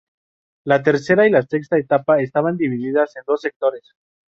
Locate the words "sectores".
3.41-3.93